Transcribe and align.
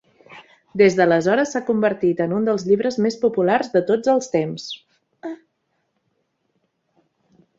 Des 0.81 0.95
d'aleshores 0.99 1.51
s'ha 1.55 1.59
convertit 1.65 2.23
en 2.25 2.33
un 2.37 2.47
del 2.47 2.61
llibres 2.69 2.97
més 3.07 3.17
populars 3.25 3.69
de 3.75 3.83
tots 3.89 4.11
els 4.13 4.33
temps. 4.35 4.67